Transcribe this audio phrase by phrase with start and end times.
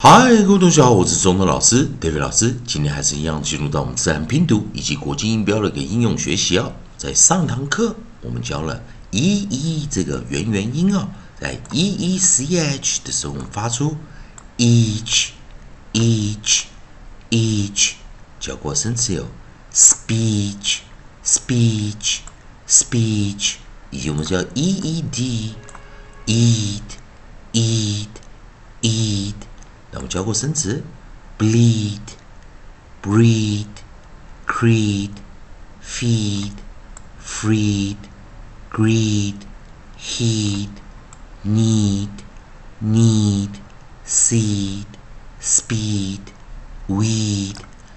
[0.00, 2.56] 嗨，各位同学好，我是中通老师 David 老师。
[2.64, 6.72] 今天还是一样进入到我们自然拼读以及国际音标的一个应用学习哦。
[6.96, 8.80] 在上堂课我们教了
[9.10, 11.08] e e 这个元元音哦，
[11.40, 13.96] 在 e e c h 的时候，我们发出
[14.56, 15.30] each
[15.92, 16.66] each
[17.30, 17.94] each。
[18.38, 19.26] 教过生词有
[19.74, 20.76] speech
[21.24, 22.18] speech
[22.68, 23.54] speech，
[23.90, 25.56] 以及我们叫 e e d
[26.24, 26.82] eat
[27.52, 28.06] eat
[28.82, 29.34] eat。
[29.98, 30.80] 我们教过生词
[31.36, 31.98] ：bleed、
[33.02, 33.66] breed、
[34.46, 35.10] creed、
[35.84, 36.52] feed、
[37.20, 37.96] freed、
[38.70, 39.34] greed、
[39.98, 40.68] heed、
[41.44, 42.08] need、
[42.80, 43.48] need、
[44.06, 44.86] seed、
[45.42, 46.20] speed、
[46.86, 47.56] weed。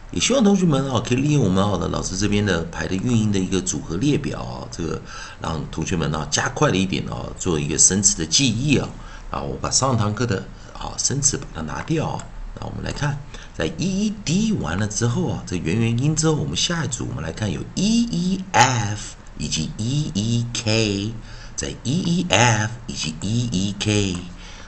[0.10, 5.00] 也希望同学们啊，可以利用我们好的老师这边的排的运音的一个组合列表啊，这个
[5.40, 8.90] 让同学们呢加快了一点啊，做一个生词的记忆啊。
[9.30, 10.44] 啊，我把上堂课的。
[10.82, 12.20] 好，生词把它拿掉。
[12.60, 13.16] 那我们来看，
[13.56, 21.14] 在 e e d 完了之后啊，这元元音之后，我们下一组我们来看有 e e f 以及 e e k，
[21.56, 24.18] 在 e e f 以及 e e k。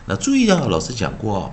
[0.06, 1.52] 那注意啊，老师讲过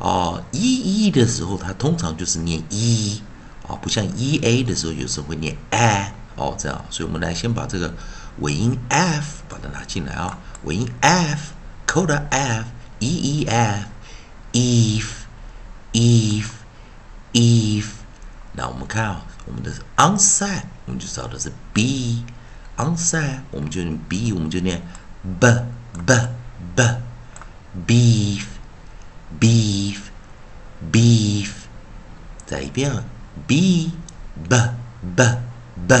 [0.00, 3.22] 啊，e e 的时候它通常就是念 e
[3.68, 6.84] 啊，不像 e a 的时候有时候会念 a 哦，这样。
[6.90, 7.94] 所以我们来先把这个
[8.40, 11.52] 尾音 f 把它拿进来啊，尾音 f，
[11.86, 12.64] 扣的 f。
[12.99, 13.87] e e f
[14.53, 15.25] if
[15.93, 16.49] if
[17.33, 17.85] if，
[18.53, 22.23] 那我们看啊，我们的 onside 我们就找的是 b
[22.77, 24.81] onside 我们就念 b 我们就念
[25.39, 25.47] b
[26.05, 26.13] b
[26.75, 26.83] b
[27.87, 28.45] beef
[29.39, 29.97] beef
[30.91, 31.49] beef，
[32.45, 33.03] 再一遍啊
[33.47, 33.91] b
[34.47, 34.55] b
[35.15, 35.23] b
[35.87, 35.95] b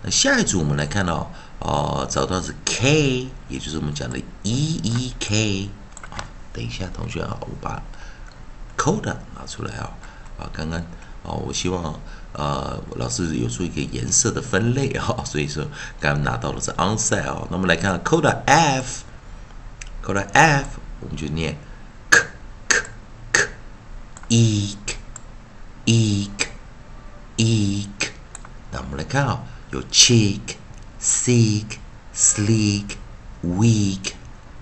[0.03, 5.69] 那下一组我们来看到，哦，找到是 k，也就是我们讲的 e e k。
[6.11, 6.19] 啊，
[6.51, 7.81] 等一下，同学啊，我把
[8.77, 9.89] code 拿出来啊。
[10.37, 10.77] 啊，刚刚
[11.23, 11.97] 啊，我希望
[12.33, 15.63] 呃，老师有出一个颜色的分类啊， 所以说
[16.01, 17.47] 刚刚拿到的是 onside 啊。
[17.49, 20.65] 那我们来看 code f，code f，
[20.99, 21.57] 我们就念。
[24.34, 24.96] eek,
[25.86, 26.48] eek,
[27.36, 28.10] eek。
[28.72, 29.42] 那我们来看啊，
[29.72, 30.40] 有 cheek,
[31.00, 31.78] seek,
[32.14, 32.90] sleek,
[33.42, 34.12] weak。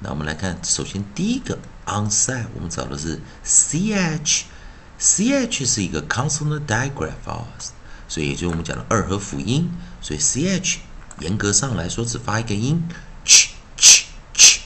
[0.01, 7.47] 那我们来看，首先第一个 onside，我们找的是 ch。ch 是一个 consonant digraph 啊，
[8.09, 9.71] 所以也就是我们讲的二合辅音。
[10.01, 10.79] 所以 ch
[11.21, 12.83] 严格上来说只发一个音，
[13.25, 14.59] ch ch ch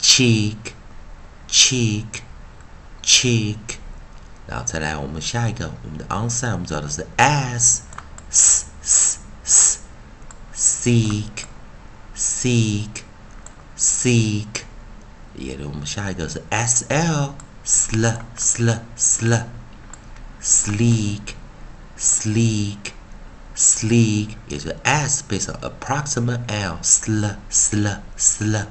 [0.00, 0.56] cheek
[1.48, 2.04] cheek
[3.02, 3.69] cheek。
[4.50, 7.82] 然后再来，我们下一个，我们的 onside，我们找的是 s
[8.30, 9.78] s s s
[10.54, 11.44] seek
[12.16, 13.02] seek
[13.76, 14.46] seek，
[15.34, 17.34] 也的我们下一个是 s l
[17.64, 19.42] sl sl sl
[20.40, 21.34] sleek
[21.98, 22.92] sleek
[23.56, 28.66] sleek，也就是 s 配上 approximate l sl sl sl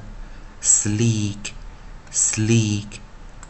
[0.61, 1.51] sleek
[2.13, 2.99] sleek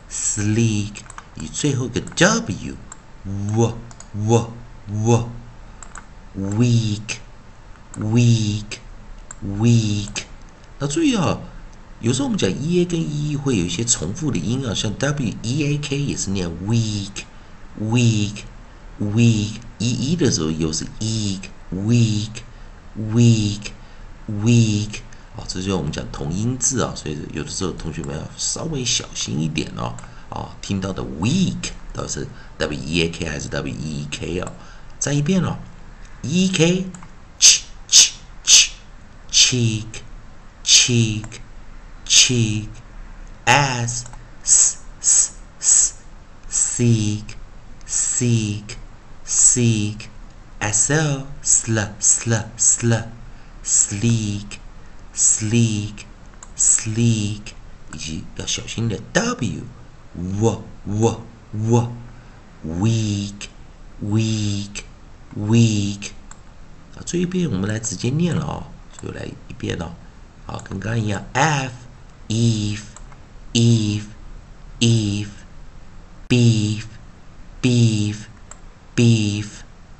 [0.09, 1.03] sleek。
[1.36, 2.76] 以最后一个 w
[3.24, 4.52] w
[4.88, 5.28] w
[6.36, 7.18] weak
[7.98, 8.78] weak
[9.44, 10.24] weak。
[10.78, 11.38] 那注意啊，
[12.00, 17.24] 有时候我们讲 e a 跟 e e 会有一些重复的音啊，像 w e a k 也是念 weak
[17.80, 18.44] weak
[19.00, 19.54] weak。
[19.78, 21.40] e e 的时候又是 eek
[21.72, 22.42] weak
[22.96, 23.60] weak
[24.28, 25.00] weak。
[25.36, 29.94] 啊，这就是我们讲同音字啊，所以有的时候同学们要稍微小心一点哦。
[30.61, 32.27] 听到的 weak 到底是
[32.57, 34.51] w e a k 还是 w e e k 啊？
[34.99, 35.57] 再一遍哦，
[36.21, 36.85] e k
[37.39, 38.11] ch ch
[38.43, 38.71] ch
[39.31, 39.85] cheek
[40.63, 41.25] cheek
[42.05, 42.69] cheek
[43.45, 44.03] as
[44.43, 45.93] s s s
[46.49, 47.23] seek
[47.87, 48.77] seek
[49.25, 50.09] seek
[50.59, 52.93] sl sl sl sl
[53.63, 54.59] sleek
[55.13, 56.05] sleek
[56.57, 57.53] sleek，
[57.93, 59.63] 以及要小心的 w。
[60.15, 61.21] w w
[61.53, 61.91] w
[62.63, 63.49] weak
[64.01, 64.83] weak
[65.35, 66.11] weak
[66.95, 68.67] 啊，这一遍我们来直接念了啊，
[69.01, 69.95] 就来一遍了。
[70.45, 71.71] 好，跟刚刚一样，f
[72.27, 72.81] if
[73.53, 74.03] if
[74.79, 75.27] if
[76.27, 76.85] beef
[77.61, 78.25] beef
[78.95, 79.47] beef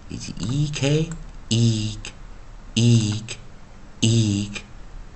[0.09, 1.09] 以及 e k
[1.49, 1.97] eek
[2.75, 3.37] eek
[4.01, 4.61] eek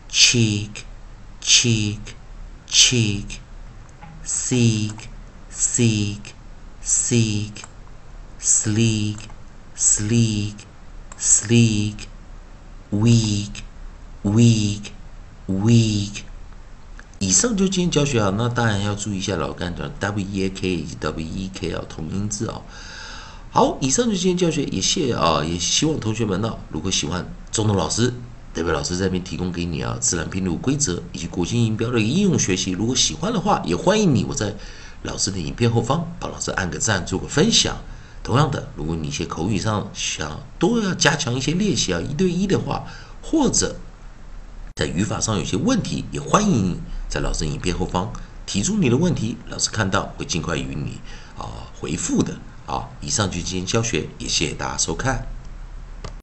[0.10, 0.70] cheek
[1.42, 2.00] cheek
[2.68, 3.40] cheek
[4.25, 5.09] Seek,
[5.51, 6.35] seek,
[6.83, 7.65] seek,
[8.41, 9.29] sleek,
[9.77, 10.57] sleek,
[11.19, 12.09] sleek,
[12.91, 13.63] weak,
[14.23, 14.93] weak,
[15.47, 16.23] weak。
[17.19, 22.61] 以上就今天教学啊，那当然要注意一下老干讲 w e a k 以及 w e k 啊同音字啊。
[23.51, 28.13] 好，以上就今天教学，也谢啊，也希望同学们呢，如果喜欢中东老师，
[28.55, 34.55] 代表老师这边提供给你啊自然拼读规则以及国际音标的应用学习，如果喜欢的话，也欢迎你我在
[35.03, 37.77] 老师的影片后方帮老师按个赞，做个分享。
[38.23, 42.85] 同样的，如果你一些口语上想都要加强一些练习啊，一对一的话，
[43.21, 43.75] 或者
[44.77, 48.13] 在语法上有些问题，也欢迎在老师影片后方
[48.47, 51.01] 提出你的问题，老师看到会尽快与你
[51.37, 52.37] 啊回复的。
[52.67, 55.34] 好，以上就是今天教学，也谢谢大家收看。